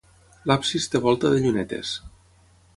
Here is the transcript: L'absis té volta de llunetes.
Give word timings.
L'absis 0.51 0.87
té 0.95 1.03
volta 1.05 1.33
de 1.35 1.43
llunetes. 1.45 1.95